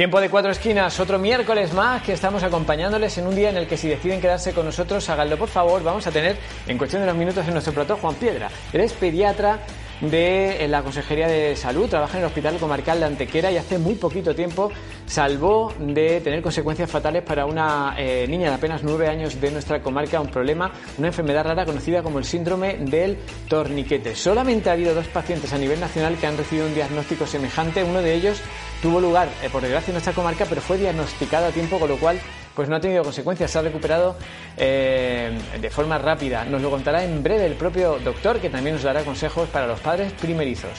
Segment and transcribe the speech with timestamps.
[0.00, 3.66] Tiempo de cuatro esquinas, otro miércoles más que estamos acompañándoles en un día en el
[3.66, 5.82] que si deciden quedarse con nosotros, háganlo por favor.
[5.82, 8.48] Vamos a tener en cuestión de unos minutos en nuestro plató Juan Piedra.
[8.72, 9.58] Eres pediatra
[10.00, 13.94] de la Consejería de Salud, trabaja en el Hospital Comarcal de Antequera y hace muy
[13.94, 14.70] poquito tiempo
[15.06, 19.82] salvó de tener consecuencias fatales para una eh, niña de apenas nueve años de nuestra
[19.82, 23.18] comarca, un problema, una enfermedad rara conocida como el síndrome del
[23.48, 24.14] torniquete.
[24.14, 28.00] Solamente ha habido dos pacientes a nivel nacional que han recibido un diagnóstico semejante, uno
[28.02, 28.40] de ellos
[28.82, 31.96] tuvo lugar, eh, por desgracia, en nuestra comarca, pero fue diagnosticado a tiempo, con lo
[31.96, 32.18] cual
[32.54, 34.16] pues no ha tenido consecuencias, se ha recuperado
[34.56, 36.44] eh, de forma rápida.
[36.44, 39.80] Nos lo contará en breve el propio doctor, que también nos dará consejos para los
[39.80, 40.78] padres primerizos.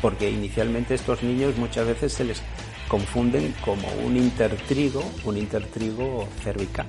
[0.00, 2.42] Porque inicialmente estos niños muchas veces se les
[2.88, 6.86] confunden como un intertrigo, un intertrigo cervical.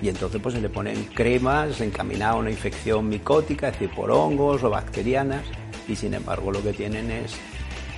[0.00, 4.10] Y entonces pues se le ponen cremas encaminadas a una infección micótica, es decir, por
[4.10, 5.44] hongos o bacterianas,
[5.88, 7.34] y sin embargo lo que tienen es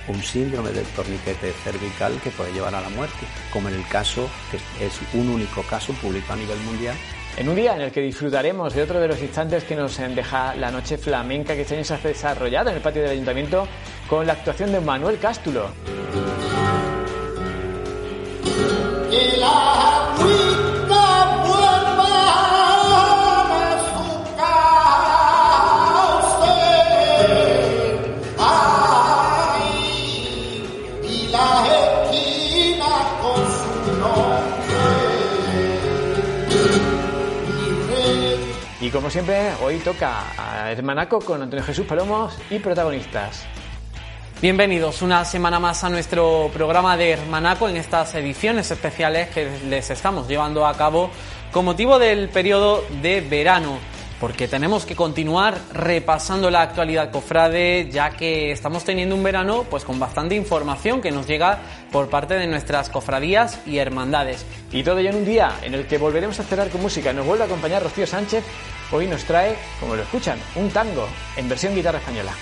[0.07, 4.29] un síndrome del torniquete cervical que puede llevar a la muerte, como en el caso,
[4.49, 6.95] que es un único caso publicado a nivel mundial.
[7.37, 10.53] En un día en el que disfrutaremos de otro de los instantes que nos deja
[10.55, 13.67] la noche flamenca que este año se ha desarrollado en el patio del ayuntamiento
[14.09, 15.69] con la actuación de Manuel Cástulo.
[38.91, 43.45] Y como siempre, hoy toca a Hermanaco con Antonio Jesús Palomos y protagonistas.
[44.41, 49.89] Bienvenidos una semana más a nuestro programa de Hermanaco en estas ediciones especiales que les
[49.91, 51.09] estamos llevando a cabo
[51.53, 53.77] con motivo del periodo de verano
[54.21, 59.83] porque tenemos que continuar repasando la actualidad cofrade, ya que estamos teniendo un verano pues
[59.83, 61.57] con bastante información que nos llega
[61.91, 64.45] por parte de nuestras cofradías y hermandades.
[64.71, 67.11] Y todo ello en un día en el que volveremos a cerrar con música.
[67.11, 68.43] Nos vuelve a acompañar Rocío Sánchez.
[68.91, 72.33] Hoy nos trae, como lo escuchan, un tango en versión guitarra española.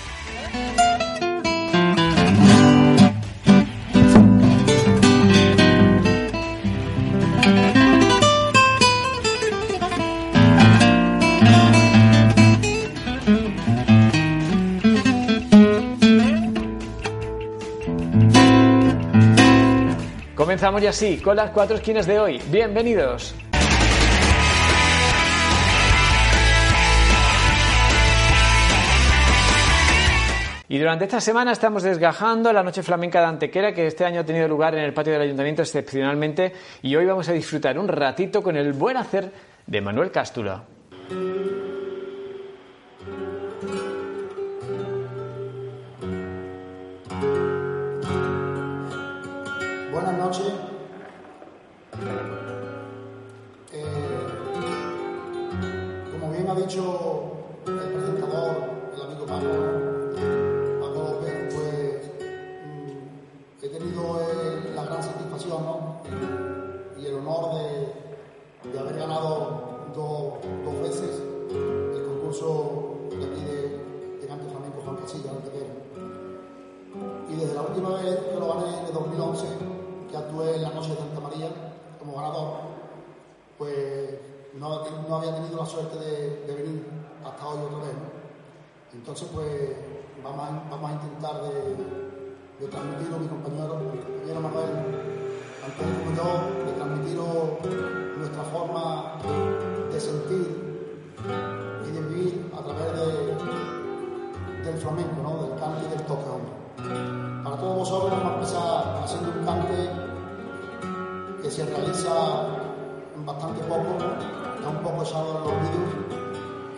[20.70, 22.40] Comenzamos ya así con las cuatro esquinas de hoy.
[22.48, 23.34] Bienvenidos.
[30.68, 34.24] Y durante esta semana estamos desgajando la noche flamenca de Antequera que este año ha
[34.24, 38.40] tenido lugar en el patio del ayuntamiento excepcionalmente y hoy vamos a disfrutar un ratito
[38.40, 39.32] con el buen hacer
[39.66, 40.62] de Manuel Cástulo.
[56.60, 57.19] Entonces,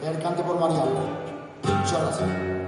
[0.05, 0.85] el cante por Mariano.
[1.65, 2.62] Muchas gracias.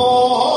[0.00, 0.47] Oh.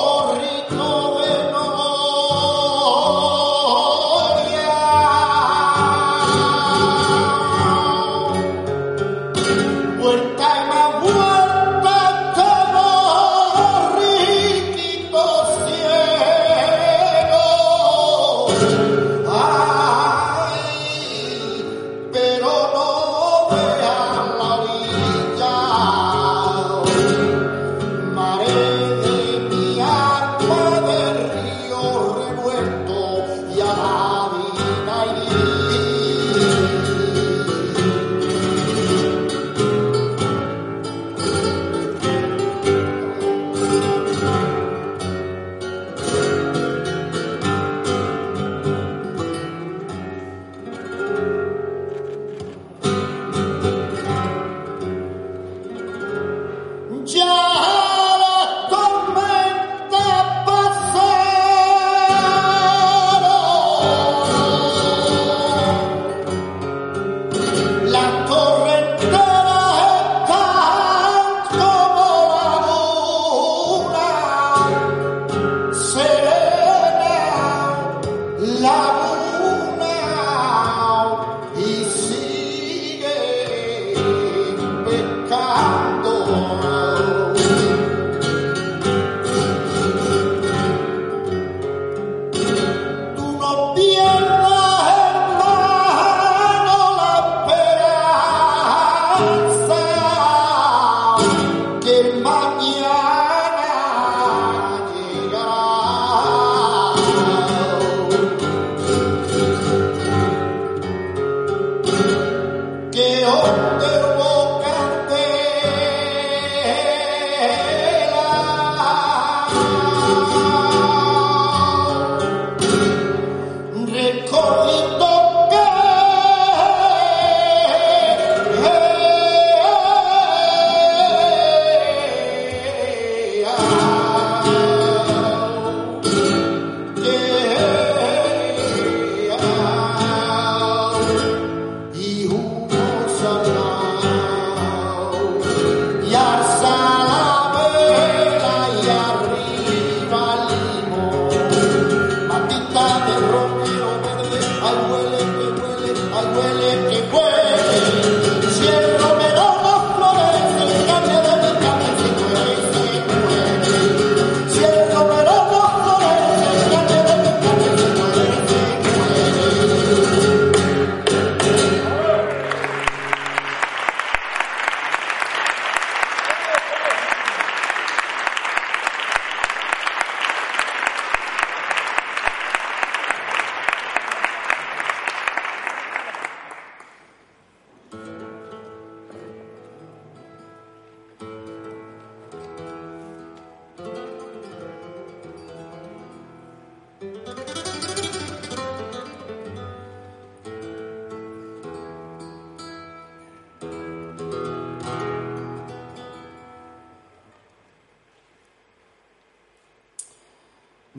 [124.73, 125.00] Oh.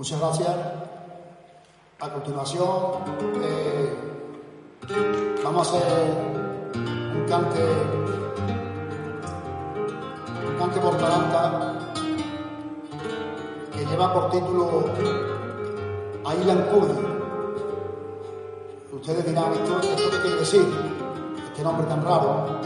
[0.02, 0.50] Muchas gracias.
[2.00, 2.68] A continuación,
[3.40, 3.94] eh,
[5.44, 5.84] vamos a hacer
[7.14, 7.62] un cante,
[10.48, 11.78] un cante por talanta
[13.72, 14.86] que lleva por título
[16.24, 17.06] Aylan Kurdi.
[18.92, 20.66] Ustedes dirán, ¿esto, esto qué quiere decir?
[21.46, 22.58] Este nombre tan raro.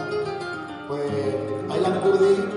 [0.88, 1.12] Pues
[1.70, 2.55] Aylan Kurdi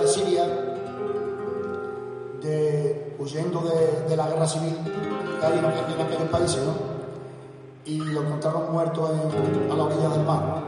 [0.00, 0.44] de Siria,
[2.42, 3.60] de, huyendo
[4.08, 4.76] de, la guerra civil
[5.40, 6.72] que hay en, aqu- en aquellos países, ¿no?
[7.84, 10.62] Y lo encontraron muerto en- a la orilla del mar.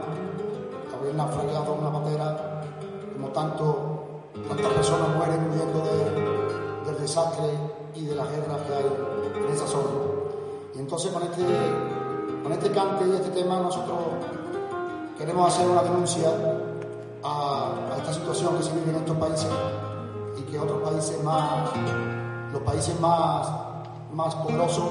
[0.99, 2.61] Habían naufragado en una bandera,
[3.15, 4.03] como tanto,
[4.47, 7.45] tantas personas mueren huyendo de- del desastre
[7.95, 9.89] y de la guerra que hay en esa zona.
[10.75, 11.43] Y entonces con este,
[12.43, 13.97] con este cante y este tema nosotros
[15.17, 16.29] queremos hacer una denuncia
[17.23, 19.49] a, esta situación que se vive en estos países
[20.37, 21.69] y que otros países más,
[22.51, 23.47] los países más,
[24.13, 24.85] más poderosos,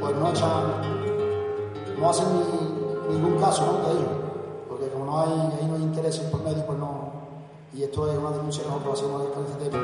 [0.00, 0.62] pues no echan,
[2.00, 2.26] no hacen
[3.08, 3.88] ni- ningún caso ¿no?
[3.88, 4.08] de ello,
[4.68, 5.30] porque como no hay,
[5.60, 7.08] ahí no hay intereses por medio, pues no.
[7.74, 9.82] Y esto es una denuncia que nosotros hacemos este tema,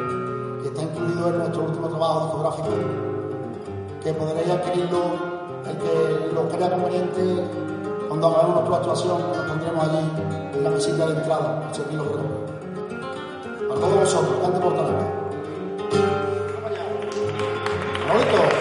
[0.63, 2.69] que está incluido en nuestro último trabajo discográfico
[4.03, 4.99] que podréis adquirirlo
[5.67, 7.45] el que lo crea conveniente
[8.09, 12.27] cuando hagamos nuestra actuación, nos pondremos allí en la mesita de entrada, los que compren.
[13.71, 14.75] A todos vosotros, cante por.
[18.07, 18.54] Bonito.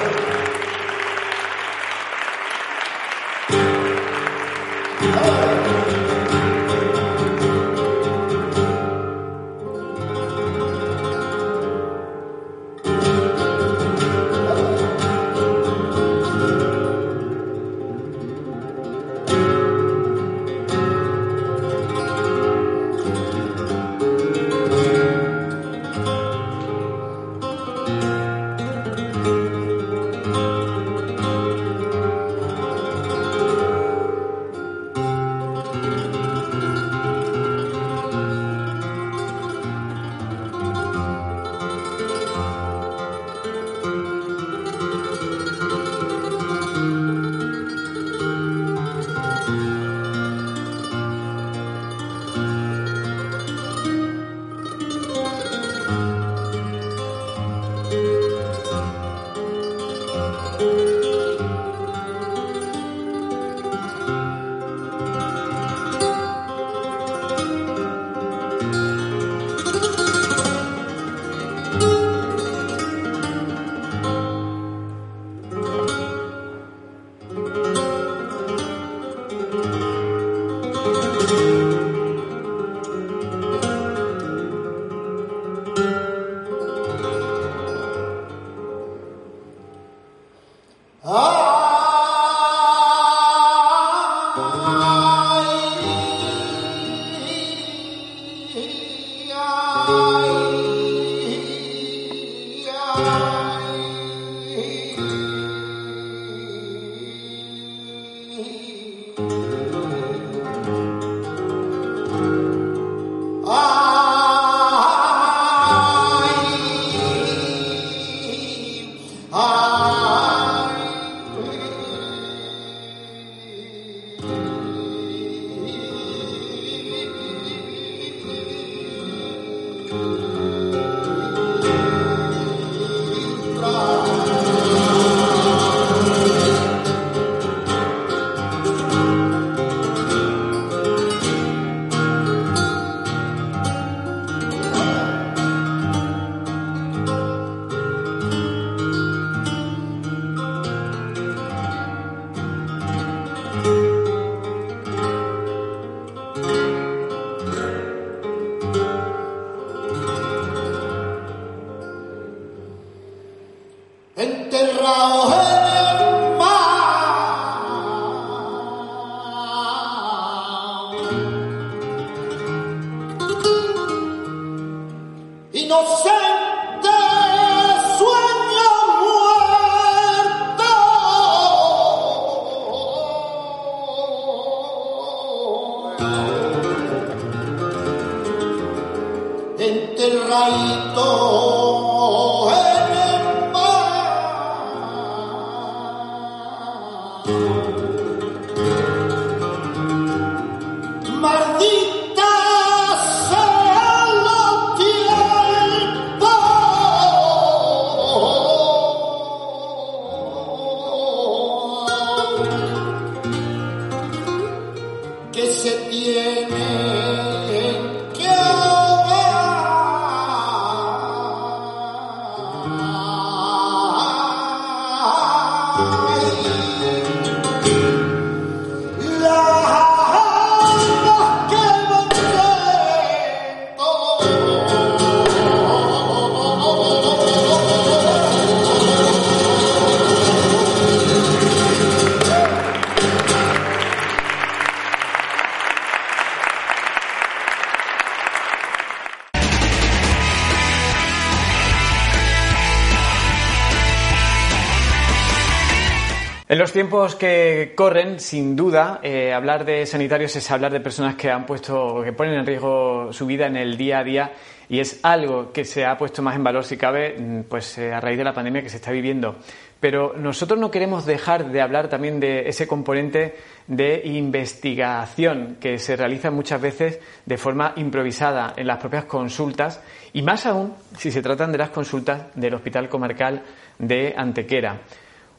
[256.94, 261.44] Tiempos que corren, sin duda, eh, hablar de sanitarios es hablar de personas que han
[261.44, 264.32] puesto, que ponen en riesgo su vida en el día a día
[264.70, 267.92] y es algo que se ha puesto más en valor, si cabe, mm, pues eh,
[267.92, 269.38] a raíz de la pandemia que se está viviendo.
[269.80, 275.96] Pero nosotros no queremos dejar de hablar también de ese componente de investigación que se
[275.96, 279.82] realiza muchas veces de forma improvisada en las propias consultas
[280.14, 283.42] y más aún si se tratan de las consultas del Hospital Comarcal
[283.80, 284.80] de Antequera.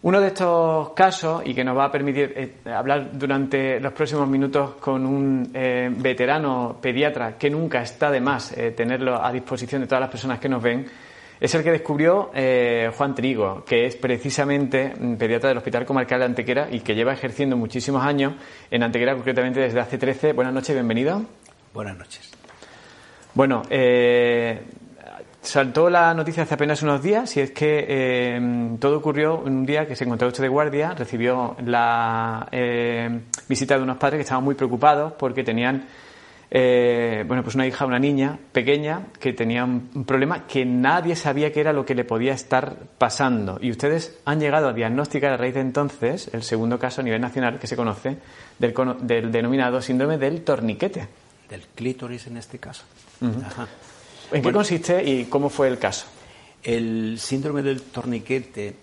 [0.05, 4.29] Uno de estos casos, y que nos va a permitir eh, hablar durante los próximos
[4.29, 9.81] minutos con un eh, veterano pediatra que nunca está de más eh, tenerlo a disposición
[9.81, 10.85] de todas las personas que nos ven,
[11.41, 12.31] es el que descubrió
[12.97, 17.15] Juan Trigo, que es precisamente mm, pediatra del Hospital Comarcal de Antequera y que lleva
[17.15, 18.35] ejerciendo muchísimos años
[18.71, 20.35] en Antequera, concretamente desde hace 13.
[20.35, 21.23] Buenas noches, bienvenido.
[21.73, 22.31] Buenas noches.
[23.33, 24.61] Bueno, eh,
[25.45, 29.67] saltó la noticia hace apenas unos días y es que eh, todo ocurrió en un
[29.67, 34.23] día que se encontró usted de guardia, recibió la eh, visita de unos padres que
[34.23, 35.87] estaban muy preocupados porque tenían
[36.51, 41.53] eh, bueno, pues una hija, una niña pequeña que tenía un, problema que nadie sabía
[41.53, 43.59] qué era lo que le podía estar pasando.
[43.61, 47.21] Y ustedes han llegado a diagnosticar a raíz de entonces el segundo caso a nivel
[47.21, 48.19] nacional que se conoce
[48.59, 51.09] del, del denominado síndrome del torniquete.
[51.49, 52.85] Del clítoris en este caso.
[53.21, 53.67] Ajá.
[54.33, 56.07] ¿En qué consiste y cómo fue el caso?
[56.63, 58.75] El síndrome del torniquete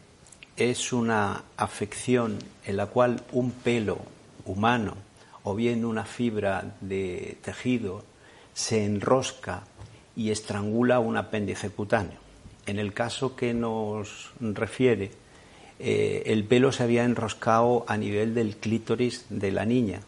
[0.56, 4.00] es una afección en la cual un pelo
[4.46, 4.96] humano
[5.44, 8.04] o bien una fibra de tejido
[8.54, 9.64] se enrosca
[10.16, 12.20] y estrangula un apéndice cutáneo.
[12.66, 15.12] En el caso que nos refiere,
[15.80, 20.02] eh, el pelo se había enroscado a nivel del clítoris de la niña,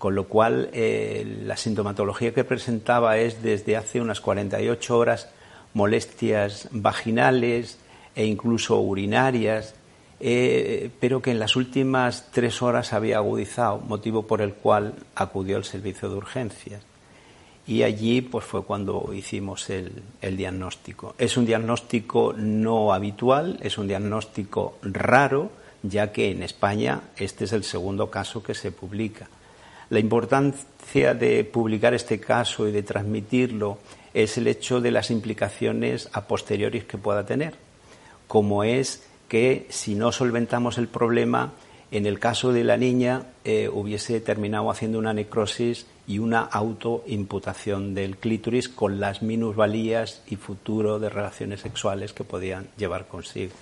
[0.00, 5.28] con lo cual eh, la sintomatología que presentaba es desde hace unas 48 horas
[5.74, 7.78] molestias vaginales
[8.16, 9.74] e incluso urinarias,
[10.18, 15.58] eh, pero que en las últimas tres horas había agudizado, motivo por el cual acudió
[15.58, 16.82] al servicio de urgencias.
[17.66, 21.14] Y allí pues fue cuando hicimos el, el diagnóstico.
[21.18, 25.50] Es un diagnóstico no habitual, es un diagnóstico raro,
[25.82, 29.28] ya que en España este es el segundo caso que se publica.
[29.90, 33.78] La importancia de publicar este caso y de transmitirlo
[34.14, 37.54] es el hecho de las implicaciones a posteriores que pueda tener,
[38.28, 41.54] como es que si no solventamos el problema,
[41.90, 47.92] en el caso de la niña eh, hubiese terminado haciendo una necrosis y una autoimputación
[47.92, 53.54] del clítoris con las minusvalías y futuro de relaciones sexuales que podían llevar consigo.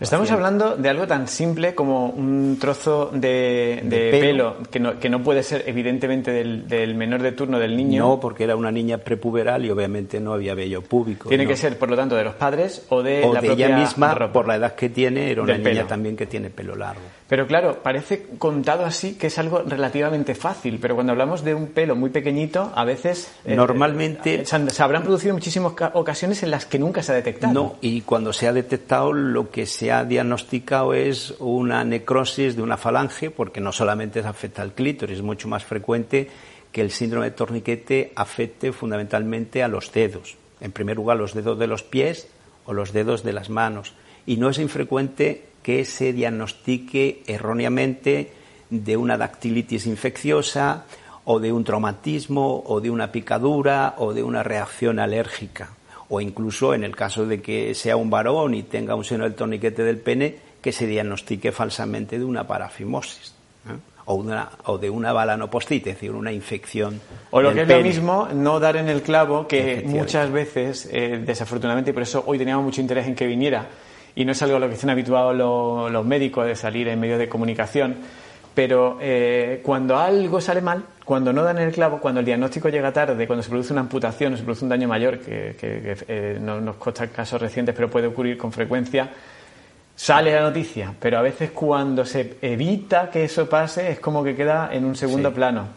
[0.00, 5.22] Estamos hablando de algo tan simple como un trozo de, pelo, que, no, que, no,
[5.22, 8.06] puede ser evidentemente del, menor de turno del niño.
[8.06, 11.28] No, porque era una niña prepuberal y obviamente no había vello púbico.
[11.28, 13.76] Tiene que ser, por lo tanto, de los padres o de o la de ella
[13.76, 17.02] misma, por la edad que tiene, era una niña también que tiene pelo largo.
[17.28, 21.68] Pero claro, parece contado así que es algo relativamente fácil, pero cuando hablamos de un
[21.68, 23.30] pelo muy pequeñito, a veces...
[23.44, 24.44] Eh, Normalmente...
[24.46, 27.52] se, habrán producido muchísimas ocasiones en las que nunca se ha detectado.
[27.52, 32.62] No, y cuando se ha detectado lo que se ha diagnosticado es una necrosis de
[32.62, 36.28] una falange, porque no solamente afecta al clítoris, es mucho más frecuente
[36.72, 40.36] que el síndrome de torniquete afecte fundamentalmente a los dedos.
[40.60, 42.26] En primer lugar, los dedos de los pies
[42.66, 43.92] o los dedos de las manos.
[44.26, 48.32] Y no es infrecuente que se diagnostique erróneamente
[48.70, 50.86] de una dactilitis infecciosa
[51.24, 55.77] o de un traumatismo o de una picadura o de una reacción alérgica
[56.08, 59.34] o incluso en el caso de que sea un varón y tenga un seno del
[59.34, 63.34] torniquete del pene que se diagnostique falsamente de una parafimosis
[63.68, 63.76] ¿eh?
[64.06, 67.00] o, una, o de una balanopostite, es decir, una infección.
[67.30, 71.22] O lo que es lo mismo, no dar en el clavo, que muchas veces, eh,
[71.24, 73.66] desafortunadamente, y por eso hoy teníamos mucho interés en que viniera,
[74.16, 77.18] y no es algo a lo que están habituados los, médicos de salir en medios
[77.18, 77.96] de comunicación,
[78.54, 82.92] pero eh, cuando algo sale mal, cuando no dan el clavo, cuando el diagnóstico llega
[82.92, 86.60] tarde, cuando se produce una amputación o se produce un daño mayor, que, eh, no
[86.60, 89.08] nos consta casos recientes, pero puede ocurrir con frecuencia,
[89.96, 94.36] sale la noticia, pero a veces cuando se evita que eso pase es como que
[94.36, 95.68] queda en un segundo plano.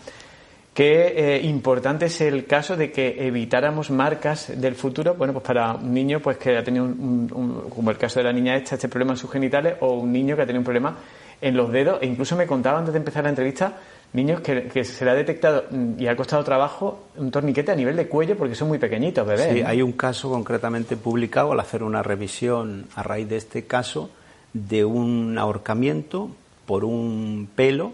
[0.73, 5.75] Qué eh, importante es el caso de que evitáramos marcas del futuro, bueno, pues para
[5.75, 8.89] un niño pues que ha tenido, un, como el caso de la niña esta, este
[8.89, 10.97] problema en sus genitales, o un niño que ha tenido un problema
[11.39, 13.77] en los dedos, e incluso me contaba antes de empezar la entrevista,
[14.13, 15.65] niños que, se le ha detectado
[15.97, 19.53] y ha costado trabajo un torniquete a nivel de cuello porque son muy pequeñitos, bebés.
[19.53, 24.09] Sí, hay un caso concretamente publicado al hacer una revisión a raíz de este caso
[24.53, 26.29] de un ahorcamiento
[26.65, 27.93] por un pelo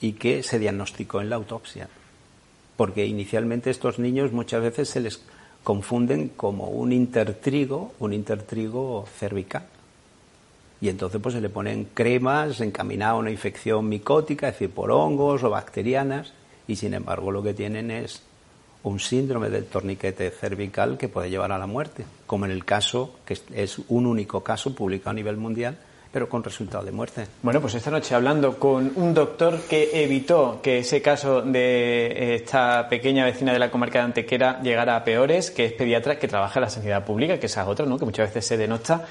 [0.00, 1.88] y que se diagnosticó en la autopsia
[2.76, 5.22] porque inicialmente estos niños muchas veces se les
[5.64, 9.64] confunden como un intertrigo, un intertrigo cervical.
[10.80, 14.90] Y entonces pues se le ponen cremas encaminadas a una infección micótica, es decir, por
[14.90, 16.32] hongos o bacterianas,
[16.68, 18.22] y sin embargo lo que tienen es
[18.82, 23.16] un síndrome del torniquete cervical que puede llevar a la muerte, como en el caso,
[23.24, 25.76] que es un único caso publicado a nivel mundial,
[26.12, 27.26] pero con resultado de muerte.
[27.42, 32.88] Bueno, pues esta noche hablando con un doctor que evitó que ese caso de esta
[32.88, 36.58] pequeña vecina de la comarca de Antequera llegara a peores, que es pediatra que trabaja
[36.58, 37.98] en la sanidad pública, que esa es otra, ¿no?
[37.98, 39.04] que muchas veces se denota.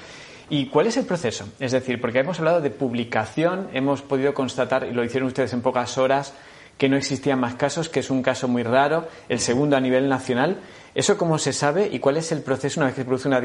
[0.48, 1.48] ¿Y cuál es el proceso?
[1.58, 5.60] Es decir, porque hemos hablado de publicación, hemos podido constatar, y lo hicieron ustedes en
[5.60, 6.34] pocas horas,
[6.78, 10.08] que no existían más casos, que es un caso muy raro, el segundo a nivel
[10.08, 10.58] nacional.
[10.96, 13.36] ¿Eso cómo se sabe y cuál es el proceso una vez que se produce una,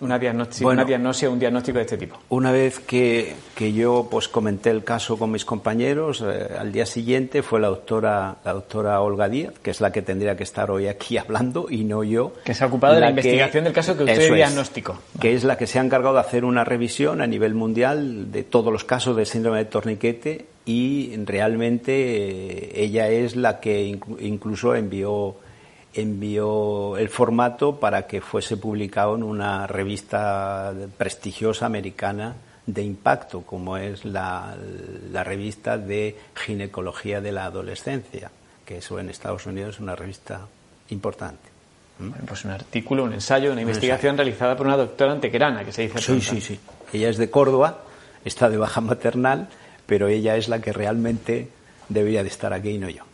[0.00, 2.18] una, diagnóstico, una diagnosia o un diagnóstico de este tipo?
[2.30, 6.84] Una vez que, que yo pues comenté el caso con mis compañeros, eh, al día
[6.84, 10.68] siguiente fue la doctora, la doctora Olga Díaz, que es la que tendría que estar
[10.68, 12.32] hoy aquí hablando y no yo.
[12.42, 14.98] Que se ha ocupado de la investigación del caso que usted diagnóstico.
[15.20, 18.42] Que es la que se ha encargado de hacer una revisión a nivel mundial de
[18.42, 24.74] todos los casos de síndrome de torniquete y realmente eh, ella es la que incluso
[24.74, 25.36] envió
[25.96, 33.76] envió el formato para que fuese publicado en una revista prestigiosa americana de impacto, como
[33.76, 34.56] es la,
[35.24, 38.30] revista de ginecología de la adolescencia,
[38.64, 40.40] que eso en Estados Unidos es una revista
[40.90, 41.48] importante.
[41.98, 42.10] ¿Mm?
[42.26, 45.98] Pues un artículo, un ensayo, una investigación realizada por una doctora antequerana, que se dice.
[45.98, 46.60] Sí, sí, sí.
[46.92, 47.78] Ella es de Córdoba,
[48.24, 49.48] está de baja maternal,
[49.86, 51.48] pero ella es la que realmente
[51.88, 53.04] debería de estar aquí y no yo.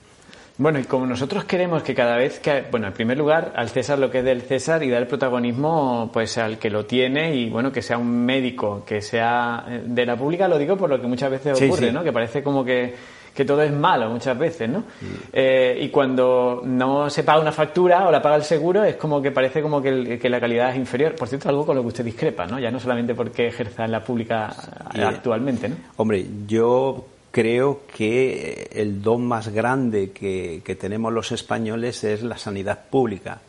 [0.58, 3.98] Bueno, y como nosotros queremos que cada vez que, bueno, en primer lugar, al César
[3.98, 7.48] lo que es del César y dar el protagonismo pues al que lo tiene y
[7.48, 11.00] bueno, que sea un médico, que sea eh, de la pública, lo digo por lo
[11.00, 12.04] que muchas veces ocurre, ¿no?
[12.04, 12.94] Que parece como que,
[13.34, 14.84] que, todo es malo muchas veces, ¿no?
[15.32, 19.22] Eh, y cuando no se paga una factura o la paga el seguro, es como
[19.22, 21.14] que parece como que, que, la calidad es inferior.
[21.14, 22.60] Por cierto, algo con lo que usted discrepa, ¿no?
[22.60, 24.54] Ya no solamente porque ejerza en la pública
[25.02, 25.76] actualmente, ¿no?
[25.96, 32.84] Hombre, yo creo que el don más grande que, tenemos los españoles es la sanidad
[32.90, 33.40] pública,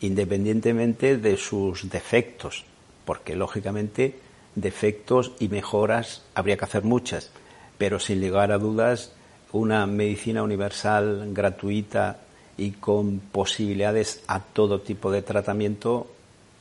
[0.00, 2.64] independientemente de sus defectos,
[3.04, 4.18] porque lógicamente
[4.54, 7.30] defectos y mejoras habría que hacer muchas,
[7.76, 9.12] pero sin llegar a dudas
[9.52, 12.20] una medicina universal gratuita
[12.56, 16.10] y con posibilidades a todo tipo de tratamiento,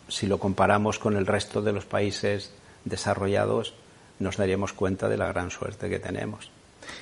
[0.10, 2.52] si lo comparamos con el resto de los países
[2.84, 3.74] desarrollados,
[4.20, 6.55] nos daríamos cuenta de la gran suerte que tenemos.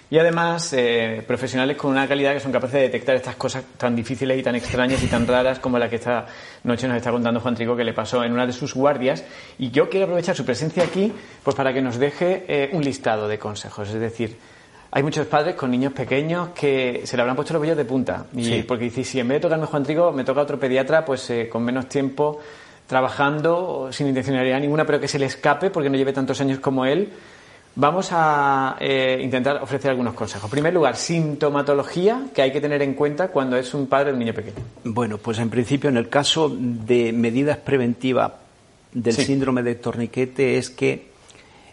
[0.09, 3.95] Y además, eh, profesionales con una calidad que son capaces de detectar estas cosas tan
[3.95, 6.25] difíciles y tan extrañas y tan raras como la que esta
[6.63, 9.23] noche nos está contando Juan Trigo que le pasó en una de sus guardias.
[9.57, 13.27] Y yo quiero aprovechar su presencia aquí pues para que nos deje eh, un listado
[13.27, 13.89] de consejos.
[13.89, 14.37] Es decir,
[14.91, 18.27] hay muchos padres con niños pequeños que se le habrán puesto los vellos de punta.
[18.33, 21.27] Y Porque dice, si en vez de tocarme Juan Trigo, me toca otro pediatra, pues
[21.31, 22.39] eh, con menos tiempo,
[22.85, 26.85] trabajando, sin intencionalidad ninguna, pero que se le escape porque no lleve tantos años como
[26.85, 27.09] él.
[27.75, 30.45] Vamos a eh, intentar ofrecer algunos consejos.
[30.45, 34.13] En primer lugar, sintomatología que hay que tener en cuenta cuando es un padre de
[34.13, 34.57] un niño pequeño.
[34.83, 38.31] Bueno, pues en principio, en el caso de medidas preventivas
[38.91, 41.07] del síndrome de torniquete, es que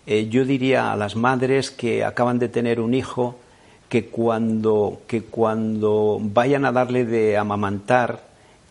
[0.06, 3.38] eh, yo diría a las madres que acaban de tener un hijo
[3.90, 8.22] que cuando, que cuando vayan a darle de amamantar,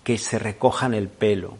[0.03, 1.57] que se recojan el pelo,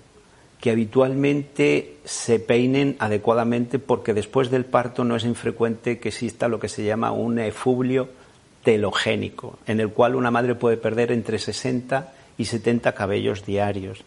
[0.59, 6.59] que habitualmente se peinen adecuadamente porque después del parto no es infrecuente que exista lo
[6.59, 8.09] que se llama un efubio
[8.63, 14.03] telogénico, en el cual una madre puede perder entre 60 y 70 cabellos diarios.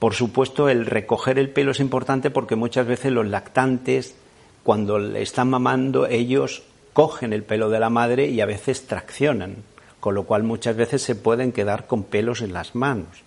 [0.00, 4.16] Por supuesto, el recoger el pelo es importante porque muchas veces los lactantes
[4.62, 9.56] cuando están mamando, ellos cogen el pelo de la madre y a veces traccionan,
[10.00, 13.22] con lo cual muchas veces se pueden quedar con pelos en las manos.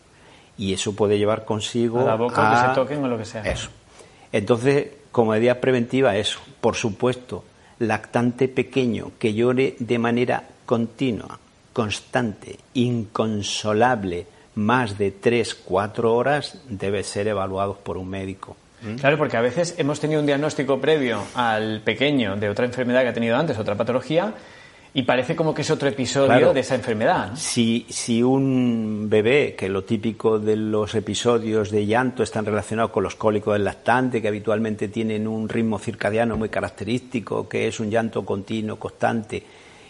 [0.57, 2.01] Y eso puede llevar consigo.
[2.01, 3.41] A la boca, que se toquen o lo que sea.
[3.41, 3.69] Eso.
[4.31, 6.39] Entonces, como medida preventiva, eso.
[6.61, 7.43] Por supuesto,
[7.79, 11.39] lactante pequeño que llore de manera continua,
[11.71, 18.55] constante, inconsolable, más de 3, 4 horas, debe ser evaluado por un médico.
[18.81, 18.95] ¿Mm?
[18.95, 23.09] Claro, porque a veces hemos tenido un diagnóstico previo al pequeño de otra enfermedad que
[23.09, 24.33] ha tenido antes, otra patología,
[24.95, 27.31] y parece como que es otro episodio de esa enfermedad.
[27.35, 33.03] Si, si un bebé, que lo típico de los episodios de llanto están relacionados con
[33.03, 37.89] los cólicos del lactante, que habitualmente tienen un ritmo circadiano muy característico, que es un
[37.89, 39.43] llanto continuo, constante,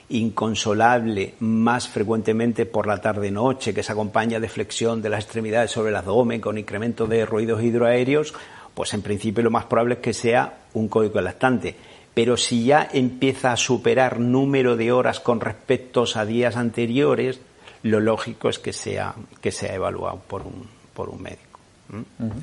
[0.08, 5.89] inconsolable, más frecuentemente por la tarde-noche, que se acompaña de flexión de las extremidades sobre
[5.89, 8.34] el abdomen con incremento de ruidos hidroaéreos,
[8.74, 11.76] pues en principio lo más probable es que sea un código lactante.
[12.13, 17.39] Pero si ya empieza a superar número de horas con respecto a días anteriores,
[17.82, 21.60] lo lógico es que sea, que sea evaluado por un, por un médico.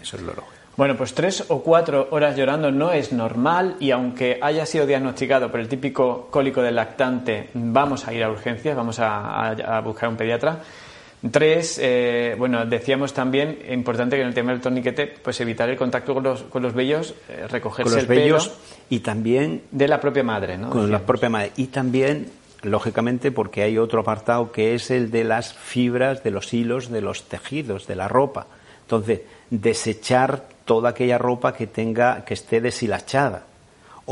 [0.03, 0.55] Eso es lo lógico.
[0.77, 5.51] Bueno, pues tres o cuatro horas llorando no es normal y aunque haya sido diagnosticado
[5.51, 10.17] por el típico cólico del lactante, vamos a ir a urgencias, vamos a buscar un
[10.17, 10.61] pediatra.
[11.31, 15.77] Tres, eh, bueno, decíamos también, importante que en el tema del torniquete, pues evitar el
[15.77, 18.53] contacto con los, con los vellos, eh, recogerse con los vellos
[18.89, 19.63] y también...
[19.71, 20.71] De la propia madre, ¿no?
[20.71, 21.53] Con la propia madre.
[21.57, 22.31] Y también,
[22.63, 27.03] lógicamente, porque hay otro apartado que es el de las fibras, de los hilos, de
[27.03, 28.47] los tejidos, de la ropa.
[28.83, 33.45] Entonces, desechar toda aquella ropa que tenga, que esté deshilachada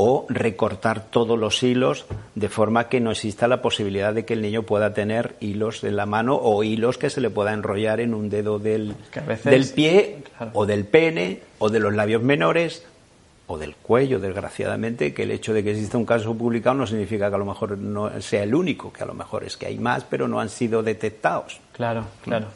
[0.01, 4.41] o recortar todos los hilos de forma que no exista la posibilidad de que el
[4.41, 8.13] niño pueda tener hilos en la mano o hilos que se le pueda enrollar en
[8.13, 8.95] un dedo del,
[9.43, 12.85] del pie o del pene o de los labios menores
[13.47, 17.27] o del cuello, desgraciadamente, que el hecho de que exista un caso publicado no significa
[17.27, 19.79] que a lo mejor no sea el único, que a lo mejor es que hay
[19.79, 21.59] más, pero no han sido detectados.
[21.73, 22.47] Claro, claro.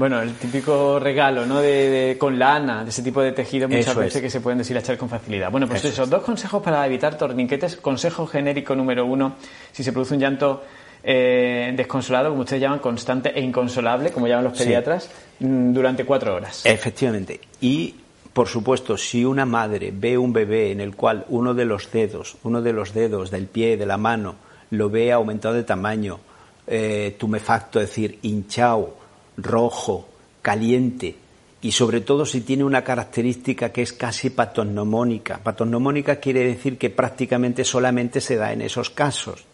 [0.00, 1.60] Bueno, el típico regalo, ¿no?
[1.60, 5.10] De, con lana, de ese tipo de tejido muchas veces que se pueden deshilachar con
[5.10, 5.50] facilidad.
[5.50, 7.76] Bueno, pues eso, dos consejos para evitar torniquetes.
[7.76, 9.34] Consejo genérico número uno,
[9.70, 10.62] si se produce un llanto
[11.02, 16.34] eh, desconsolado, como ustedes llaman, constante e inconsolable, como llaman los pediatras, mm, durante cuatro
[16.34, 16.64] horas.
[16.64, 17.38] Efectivamente.
[17.60, 17.94] Y,
[18.32, 22.38] por supuesto, si una madre ve un bebé en el cual uno de los dedos,
[22.44, 24.36] uno de los dedos del pie, de la mano,
[24.70, 26.20] lo ve aumentado de tamaño,
[26.66, 28.99] eh, tumefacto, es decir, hinchado,
[29.36, 30.08] rojo,
[30.42, 31.16] caliente
[31.62, 35.38] y sobre todo si tiene una característica que es casi patognomónica.
[35.38, 39.44] Patognomónica quiere decir que prácticamente solamente se da en esos casos,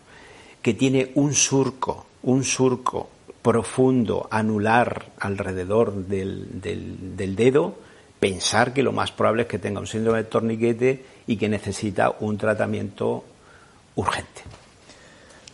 [0.63, 3.09] que tiene un surco, un surco
[3.43, 7.77] profundo, anular alrededor del, del dedo,
[8.21, 12.15] pensar que lo más probable es que tenga un síndrome de torniquete y que necesita
[12.21, 13.25] un tratamiento
[13.97, 14.43] urgente.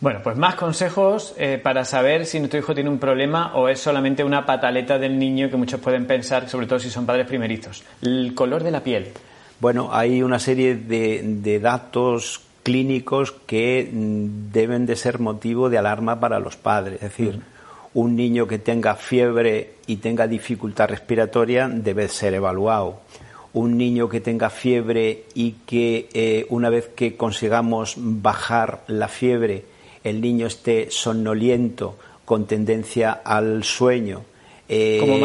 [0.02, 3.78] Bueno, pues más consejos eh, para saber si nuestro hijo tiene un problema o es
[3.78, 7.84] solamente una pataleta del niño que muchos pueden pensar, sobre todo si son padres primerizos.
[8.02, 9.12] El color de la piel.
[9.60, 16.18] Bueno, hay una serie de, datos clínicos que mm, deben de ser motivo de alarma
[16.18, 16.96] para los padres.
[16.96, 17.38] Es decir,
[17.94, 23.02] un niño que tenga fiebre y tenga dificultad respiratoria debe ser evaluado.
[23.52, 29.70] Un niño que tenga fiebre y que eh, una vez que consigamos bajar la fiebre
[30.04, 34.22] el niño esté somnoliento, con tendencia al sueño,
[34.74, 35.18] eh, Como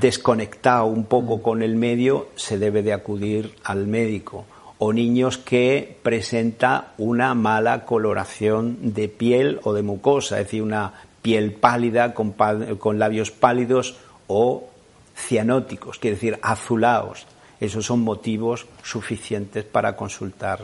[0.00, 4.46] desconectado un poco con el medio, se debe de acudir al médico.
[4.78, 10.94] O niños que presenta una mala coloración de piel o de mucosa, es decir, una
[11.20, 14.70] piel pálida con, con labios pálidos o
[15.14, 17.26] cianóticos, quiere decir azulados.
[17.60, 20.60] Esos son motivos suficientes para consultar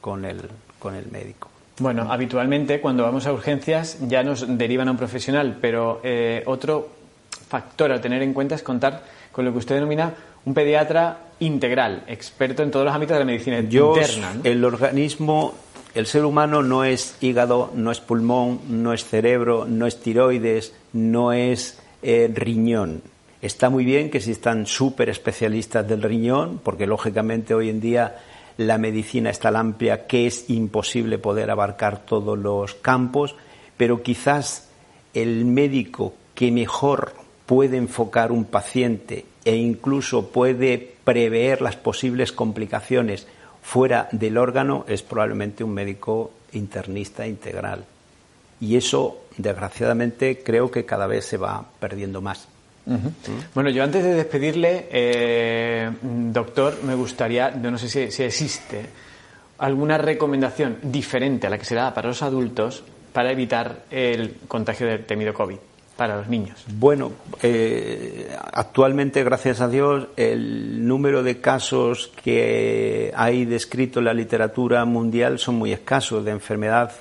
[0.00, 0.40] con el,
[0.80, 1.50] con el médico.
[1.78, 6.88] Bueno, habitualmente cuando vamos a urgencias ya nos derivan a un profesional, pero eh, otro
[7.48, 10.14] factor a tener en cuenta es contar con lo que usted denomina
[10.46, 14.34] un pediatra integral, experto en todos los ámbitos de la medicina Yo, interna.
[14.34, 14.40] ¿no?
[14.44, 15.54] el organismo,
[15.94, 20.72] el ser humano no es hígado, no es pulmón, no es cerebro, no es tiroides,
[20.94, 23.02] no es eh, riñón.
[23.42, 28.16] Está muy bien que existan súper especialistas del riñón, porque lógicamente hoy en día
[28.56, 33.34] la medicina es tan amplia que es imposible poder abarcar todos los campos,
[33.76, 34.68] pero quizás
[35.14, 37.14] el médico que mejor
[37.46, 43.26] puede enfocar un paciente e incluso puede prever las posibles complicaciones
[43.62, 47.84] fuera del órgano es probablemente un médico internista integral.
[48.60, 52.48] Y eso, desgraciadamente, creo que cada vez se va perdiendo más.
[53.52, 55.90] Bueno, yo antes de despedirle, eh,
[56.36, 58.86] doctor, me gustaría, no sé si, si existe
[59.58, 64.86] alguna recomendación diferente a la que se da para los adultos para evitar el contagio
[64.86, 65.56] del temido COVID
[65.96, 66.62] para los niños.
[66.68, 74.12] Bueno, eh, actualmente, gracias a Dios, el número de casos que hay descrito en la
[74.12, 76.92] literatura mundial son muy escasos de enfermedad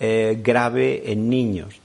[0.00, 1.80] eh, grave en niños.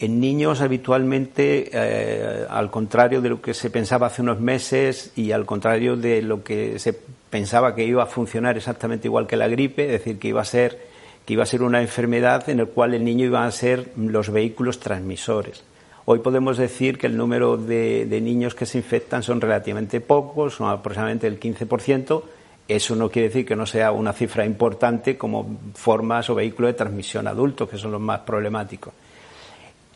[0.00, 5.30] En niños habitualmente, eh, al contrario de lo que se pensaba hace unos meses y
[5.30, 6.98] al contrario de lo que se
[7.30, 10.44] pensaba que iba a funcionar exactamente igual que la gripe, es decir, que iba a
[10.44, 10.78] ser,
[11.24, 14.30] que iba a ser una enfermedad en la cual el niño iba a ser los
[14.30, 15.62] vehículos transmisores.
[16.06, 20.56] Hoy podemos decir que el número de, de niños que se infectan son relativamente pocos,
[20.56, 22.22] son aproximadamente el 15%.
[22.66, 26.74] Eso no quiere decir que no sea una cifra importante como formas o vehículos de
[26.74, 28.92] transmisión adultos, que son los más problemáticos.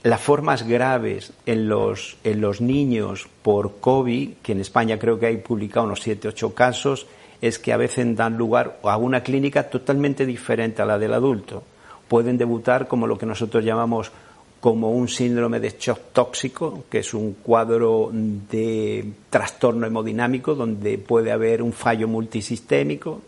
[0.05, 5.27] Las formas graves en los, en los niños por COVID, que en España creo que
[5.27, 7.07] hay publicado unos 7 8 casos,
[7.41, 11.65] es que a veces dan lugar a una clínica totalmente diferente a la del adulto.
[12.07, 14.13] Pueden debutar como lo que nosotros llamamos
[14.61, 21.31] como un síndrome de shock tóxico, que es un cuadro de trastorno hemodinámico donde puede
[21.31, 23.21] haber un fallo multisistémico,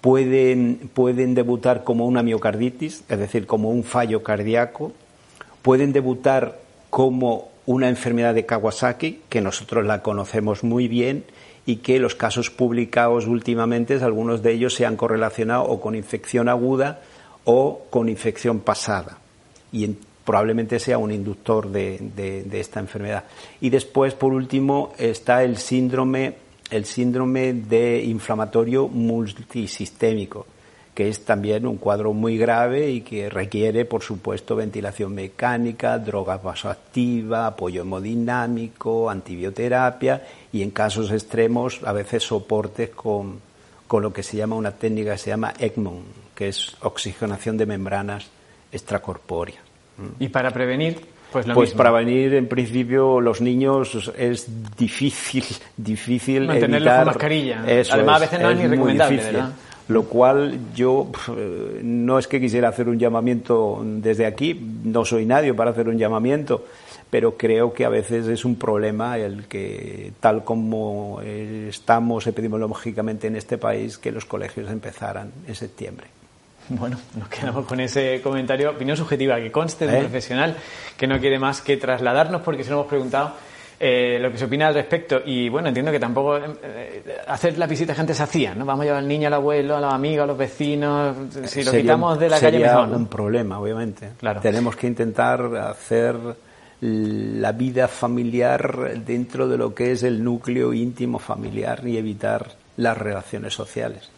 [0.00, 4.92] pueden, pueden debutar como una miocarditis, es decir, como un fallo cardíaco,
[5.64, 11.24] pueden debutar como una enfermedad de Kawasaki, que nosotros la conocemos muy bien
[11.64, 16.50] y que los casos publicados últimamente, algunos de ellos se han correlacionado o con infección
[16.50, 17.00] aguda
[17.44, 19.16] o con infección pasada.
[19.72, 23.24] Y en- probablemente sea un inductor de, de- de esta enfermedad.
[23.62, 26.34] Y después, por último, está el síndrome,
[26.70, 30.46] el síndrome de inflamatorio multisistémico,
[30.94, 36.36] que es también un cuadro muy grave y que requiere, por supuesto, ventilación mecánica, droga
[36.36, 43.40] vasoactiva, apoyo hemodinámico, antibioterapia y en casos extremos a veces soportes con,
[43.88, 46.02] con lo que se llama una técnica que se llama ECMO,
[46.34, 48.26] que es oxigenación de membranas
[48.70, 49.58] extracorpóreas.
[50.18, 51.00] Y para prevenir,
[51.32, 51.78] pues lo Pues mismo.
[51.78, 55.44] para venir, en principio, los niños es difícil,
[55.76, 56.98] difícil Mantenerlos evitar.
[56.98, 57.64] con mascarilla.
[57.66, 59.42] Eso Además, a es, veces no es ni recomendable.
[59.88, 65.26] Lo cual yo eh, no es que quisiera hacer un llamamiento desde aquí, no soy
[65.26, 66.64] nadie para hacer un llamamiento,
[67.10, 73.26] pero creo que a veces es un problema el que, tal como eh, estamos epidemiológicamente
[73.26, 76.06] en este país, que los colegios empezaran en septiembre.
[76.70, 80.00] Bueno, nos quedamos con ese comentario, opinión subjetiva que conste de un ¿Eh?
[80.00, 80.56] profesional
[80.96, 83.34] que no quiere más que trasladarnos porque se lo hemos preguntado
[83.86, 85.20] eh, lo que se opina al respecto.
[85.26, 88.64] Y bueno, entiendo que tampoco eh, hacer las visitas que antes se hacían, ¿no?
[88.64, 91.14] Vamos a llevar al niño, al abuelo, a los amigos, a los vecinos.
[91.44, 92.96] Si lo quitamos de la calle mejor, ¿no?
[92.96, 94.12] un problema, obviamente.
[94.16, 94.40] Claro.
[94.40, 96.16] Tenemos que intentar hacer
[96.80, 102.96] la vida familiar dentro de lo que es el núcleo íntimo familiar y evitar las
[102.96, 104.10] relaciones sociales.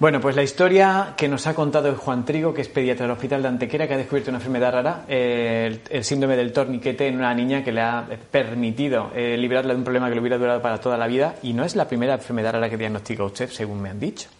[0.00, 3.42] Bueno, pues la historia que nos ha contado Juan Trigo, que es pediatra del Hospital
[3.42, 7.16] de Antequera, que ha descubierto una enfermedad rara, eh, el, el síndrome del torniquete en
[7.16, 10.62] una niña que le ha permitido eh, liberarla de un problema que le hubiera durado
[10.62, 11.34] para toda la vida.
[11.42, 14.30] Y no es la primera enfermedad rara que diagnostica usted, según me han dicho.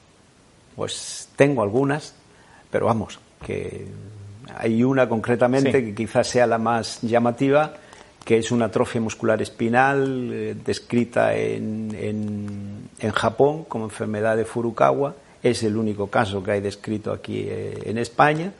[0.76, 2.14] Pues tengo algunas,
[2.70, 3.86] pero vamos, que
[4.56, 5.84] hay una concretamente Sí.
[5.84, 7.74] que quizás sea la más llamativa,
[8.24, 14.46] que es una atrofia muscular espinal eh, descrita en, en- en Japón como enfermedad de
[14.46, 15.14] Furukawa.
[15.42, 18.52] Es el único caso que hay descrito aquí eh, en España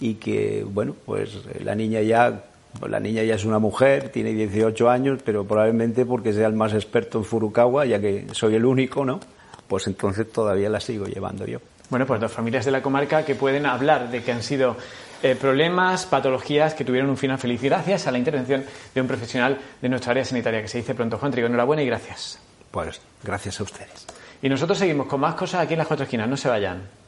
[0.00, 2.44] y que, bueno, pues la niña ya
[2.78, 6.54] pues la niña ya es una mujer, tiene 18 años, pero probablemente porque sea el
[6.54, 9.20] más experto en Furukawa, ya que soy el único, ¿no?
[9.68, 11.58] Pues entonces todavía la sigo llevando yo.
[11.90, 14.76] Bueno, pues dos familias de la comarca que pueden hablar de que han sido
[15.22, 19.58] eh, problemas, patologías que tuvieron un final feliz gracias a la intervención de un profesional
[19.80, 21.18] de nuestra área sanitaria, que se dice pronto.
[21.18, 22.38] Juan Trigo, enhorabuena y gracias.
[22.70, 24.06] Pues gracias a ustedes.
[24.42, 27.01] Y nosotros seguimos con más cosas aquí en las cuatro esquinas, no se vayan.